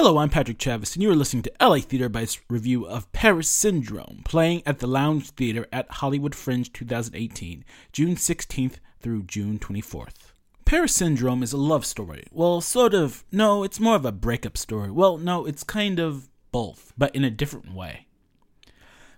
Hello, 0.00 0.18
I'm 0.18 0.30
Patrick 0.30 0.58
Chavis, 0.58 0.94
and 0.94 1.02
you 1.02 1.10
are 1.10 1.16
listening 1.16 1.42
to 1.42 1.52
LA 1.60 1.80
Theater 1.80 2.08
Bites 2.08 2.38
review 2.48 2.86
of 2.86 3.10
Paris 3.10 3.48
Syndrome, 3.48 4.22
playing 4.24 4.62
at 4.64 4.78
the 4.78 4.86
Lounge 4.86 5.30
Theater 5.30 5.66
at 5.72 5.90
Hollywood 5.90 6.36
Fringe 6.36 6.72
2018, 6.72 7.64
June 7.90 8.14
16th 8.14 8.76
through 9.00 9.24
June 9.24 9.58
24th. 9.58 10.14
Paris 10.64 10.94
Syndrome 10.94 11.42
is 11.42 11.52
a 11.52 11.56
love 11.56 11.84
story. 11.84 12.28
Well, 12.30 12.60
sort 12.60 12.94
of. 12.94 13.24
No, 13.32 13.64
it's 13.64 13.80
more 13.80 13.96
of 13.96 14.04
a 14.04 14.12
breakup 14.12 14.56
story. 14.56 14.92
Well, 14.92 15.18
no, 15.18 15.44
it's 15.46 15.64
kind 15.64 15.98
of 15.98 16.28
both, 16.52 16.92
but 16.96 17.12
in 17.16 17.24
a 17.24 17.30
different 17.30 17.74
way. 17.74 18.06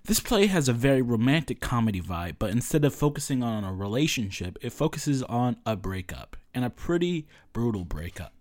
This 0.05 0.21
play 0.21 0.47
has 0.47 0.67
a 0.67 0.73
very 0.73 1.03
romantic 1.03 1.61
comedy 1.61 2.01
vibe, 2.01 2.37
but 2.39 2.53
instead 2.53 2.87
of 2.87 2.95
focusing 2.95 3.43
on 3.43 3.65
a 3.65 3.75
relationship, 3.75 4.57
it 4.63 4.73
focuses 4.73 5.23
on 5.25 5.59
a 5.67 5.77
breakup, 5.77 6.39
and 6.55 6.65
a 6.65 6.71
pretty 6.71 7.27
brutal 7.53 7.85
breakup. 7.85 8.40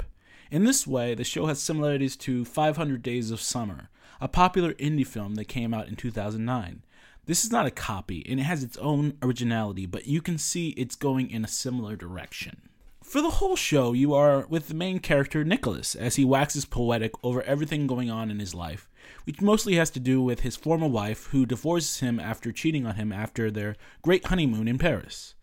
In 0.51 0.63
this 0.63 0.87
way, 0.87 1.13
the 1.13 1.23
show 1.23 1.45
has 1.45 1.61
similarities 1.61 2.15
to 2.17 2.43
500 2.43 3.03
Days 3.03 3.29
of 3.29 3.39
Summer, 3.39 3.89
a 4.19 4.27
popular 4.27 4.73
indie 4.73 5.05
film 5.05 5.35
that 5.35 5.45
came 5.45 5.75
out 5.75 5.87
in 5.87 5.95
2009. 5.95 6.81
This 7.25 7.45
is 7.45 7.51
not 7.51 7.67
a 7.67 7.71
copy, 7.71 8.25
and 8.27 8.39
it 8.39 8.43
has 8.43 8.63
its 8.63 8.77
own 8.77 9.13
originality, 9.21 9.85
but 9.85 10.07
you 10.07 10.21
can 10.21 10.39
see 10.39 10.69
it's 10.69 10.95
going 10.95 11.29
in 11.29 11.45
a 11.45 11.47
similar 11.47 11.95
direction. 11.95 12.63
For 13.03 13.21
the 13.21 13.29
whole 13.29 13.55
show, 13.55 13.93
you 13.93 14.15
are 14.15 14.47
with 14.47 14.69
the 14.69 14.73
main 14.73 14.97
character, 14.97 15.43
Nicholas, 15.43 15.93
as 15.93 16.15
he 16.15 16.25
waxes 16.25 16.65
poetic 16.65 17.11
over 17.23 17.43
everything 17.43 17.85
going 17.85 18.09
on 18.09 18.31
in 18.31 18.39
his 18.39 18.55
life, 18.55 18.89
which 19.25 19.41
mostly 19.41 19.75
has 19.75 19.91
to 19.91 19.99
do 19.99 20.19
with 20.19 20.39
his 20.39 20.55
former 20.55 20.87
wife, 20.87 21.27
who 21.27 21.45
divorces 21.45 21.99
him 21.99 22.19
after 22.19 22.51
cheating 22.51 22.87
on 22.87 22.95
him 22.95 23.11
after 23.11 23.51
their 23.51 23.75
great 24.01 24.25
honeymoon 24.25 24.67
in 24.67 24.79
Paris. 24.79 25.35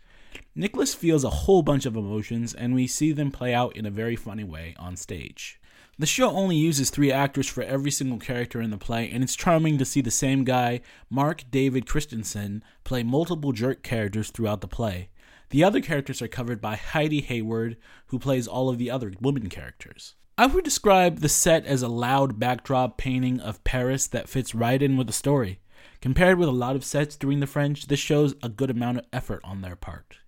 Nicholas 0.55 0.95
feels 0.95 1.25
a 1.25 1.31
whole 1.31 1.63
bunch 1.63 1.87
of 1.87 1.97
emotions, 1.97 2.55
and 2.55 2.75
we 2.75 2.87
see 2.87 3.13
them 3.13 3.31
play 3.31 3.53
out 3.53 3.77
in 3.77 3.87
a 3.87 3.91
very 3.91 4.17
funny 4.17 4.45
way 4.45 4.75
on 4.79 4.97
stage. 4.97 5.61
The 5.99 6.07
show 6.07 6.31
only 6.31 6.57
uses 6.57 6.91
three 6.91 7.11
actors 7.11 7.49
for 7.49 7.63
every 7.63 7.91
single 7.91 8.19
character 8.19 8.61
in 8.61 8.71
the 8.71 8.77
play, 8.77 9.11
and 9.11 9.23
it's 9.23 9.35
charming 9.35 9.79
to 9.79 9.85
see 9.85 10.03
the 10.03 10.11
same 10.11 10.45
guy, 10.45 10.83
Mark 11.09 11.45
David 11.51 11.87
Christensen, 11.87 12.63
play 12.85 13.03
multiple 13.03 13.53
jerk 13.53 13.83
characters 13.83 14.31
throughout 14.31 14.61
the 14.61 14.69
play. 14.69 15.09
The 15.51 15.65
other 15.65 15.81
characters 15.81 16.21
are 16.21 16.29
covered 16.29 16.61
by 16.61 16.77
Heidi 16.77 17.23
Hayward, 17.23 17.77
who 18.09 18.19
plays 18.19 18.47
all 18.47 18.69
of 18.69 18.79
the 18.79 18.91
other 18.91 19.13
women 19.21 19.49
characters. 19.49 20.17
I 20.37 20.47
would 20.47 20.65
describe 20.65 21.21
the 21.21 21.31
set 21.31 21.65
as 21.65 21.81
a 21.81 21.89
loud 21.89 22.39
backdrop 22.39 22.99
painting 22.99 23.41
of 23.41 23.65
Paris 23.65 24.07
that 24.09 24.29
fits 24.29 24.55
right 24.55 24.83
in 24.83 24.99
with 24.99 25.07
the 25.07 25.13
story. 25.15 25.61
Compared 26.03 26.39
with 26.39 26.49
a 26.49 26.53
lot 26.53 26.77
of 26.77 26.85
sets 26.85 27.17
during 27.17 27.41
the 27.41 27.47
Fringe, 27.47 27.87
this 27.87 28.01
shows 28.01 28.35
a 28.43 28.51
good 28.51 28.69
amount 28.69 28.99
of 28.99 29.07
effort 29.15 29.41
on 29.45 29.63
their 29.63 29.77
part. 29.77 30.19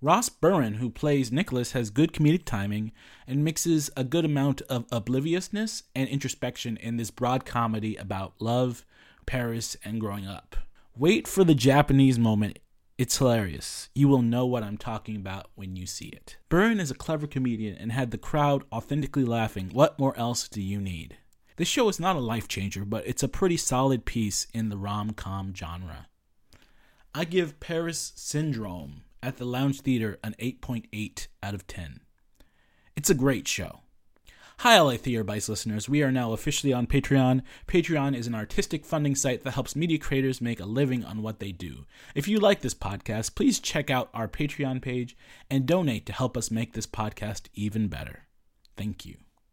Ross 0.00 0.28
Buran, 0.28 0.76
who 0.76 0.90
plays 0.90 1.32
Nicholas, 1.32 1.72
has 1.72 1.90
good 1.90 2.12
comedic 2.12 2.44
timing 2.44 2.92
and 3.26 3.42
mixes 3.42 3.90
a 3.96 4.04
good 4.04 4.24
amount 4.24 4.62
of 4.62 4.86
obliviousness 4.92 5.82
and 5.92 6.08
introspection 6.08 6.76
in 6.76 6.98
this 6.98 7.10
broad 7.10 7.44
comedy 7.44 7.96
about 7.96 8.34
love, 8.38 8.86
Paris, 9.26 9.76
and 9.84 10.00
growing 10.00 10.24
up. 10.24 10.54
Wait 10.96 11.26
for 11.26 11.42
the 11.42 11.54
Japanese 11.54 12.16
moment. 12.16 12.60
It's 12.96 13.18
hilarious. 13.18 13.88
You 13.92 14.06
will 14.06 14.22
know 14.22 14.46
what 14.46 14.62
I'm 14.62 14.76
talking 14.76 15.16
about 15.16 15.50
when 15.56 15.74
you 15.74 15.84
see 15.84 16.06
it. 16.06 16.36
Byrne 16.48 16.78
is 16.78 16.92
a 16.92 16.96
clever 16.96 17.26
comedian 17.26 17.76
and 17.76 17.90
had 17.90 18.12
the 18.12 18.18
crowd 18.18 18.62
authentically 18.72 19.24
laughing. 19.24 19.70
What 19.72 19.98
more 19.98 20.16
else 20.16 20.46
do 20.46 20.62
you 20.62 20.80
need? 20.80 21.16
This 21.56 21.66
show 21.66 21.88
is 21.88 21.98
not 21.98 22.14
a 22.14 22.20
life 22.20 22.46
changer, 22.46 22.84
but 22.84 23.04
it's 23.04 23.24
a 23.24 23.28
pretty 23.28 23.56
solid 23.56 24.04
piece 24.04 24.46
in 24.54 24.68
the 24.68 24.78
rom 24.78 25.10
com 25.10 25.52
genre. 25.52 26.06
I 27.12 27.24
give 27.24 27.58
Paris 27.58 28.12
Syndrome 28.14 29.02
at 29.22 29.36
the 29.36 29.44
Lounge 29.44 29.80
Theater 29.80 30.18
an 30.22 30.34
8.8 30.38 31.28
out 31.42 31.54
of 31.54 31.66
10. 31.66 32.00
It's 32.96 33.10
a 33.10 33.14
great 33.14 33.46
show. 33.46 33.80
Hi, 34.62 34.76
LA 34.80 34.96
Theater 34.96 35.22
Bites 35.22 35.48
listeners. 35.48 35.88
We 35.88 36.02
are 36.02 36.10
now 36.10 36.32
officially 36.32 36.72
on 36.72 36.88
Patreon. 36.88 37.42
Patreon 37.68 38.16
is 38.16 38.26
an 38.26 38.34
artistic 38.34 38.84
funding 38.84 39.14
site 39.14 39.44
that 39.44 39.52
helps 39.52 39.76
media 39.76 39.98
creators 39.98 40.40
make 40.40 40.58
a 40.58 40.66
living 40.66 41.04
on 41.04 41.22
what 41.22 41.38
they 41.38 41.52
do. 41.52 41.86
If 42.16 42.26
you 42.26 42.38
like 42.38 42.60
this 42.60 42.74
podcast, 42.74 43.36
please 43.36 43.60
check 43.60 43.88
out 43.88 44.10
our 44.12 44.26
Patreon 44.26 44.82
page 44.82 45.16
and 45.48 45.64
donate 45.64 46.06
to 46.06 46.12
help 46.12 46.36
us 46.36 46.50
make 46.50 46.72
this 46.72 46.88
podcast 46.88 47.42
even 47.54 47.86
better. 47.86 48.26
Thank 48.76 49.06
you. 49.06 49.18